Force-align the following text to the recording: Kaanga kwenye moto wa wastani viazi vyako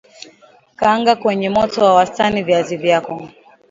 Kaanga 0.79 1.15
kwenye 1.15 1.49
moto 1.49 1.85
wa 1.85 1.93
wastani 1.93 2.43
viazi 2.43 2.77
vyako 2.77 3.27